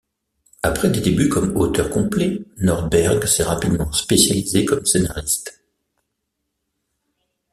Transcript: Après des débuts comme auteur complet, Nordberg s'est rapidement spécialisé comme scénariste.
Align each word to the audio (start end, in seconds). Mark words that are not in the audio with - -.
Après 0.63 0.89
des 0.89 0.99
débuts 0.99 1.29
comme 1.29 1.55
auteur 1.55 1.91
complet, 1.91 2.41
Nordberg 2.57 3.23
s'est 3.27 3.43
rapidement 3.43 3.91
spécialisé 3.91 4.65
comme 4.65 4.83
scénariste. 4.83 5.61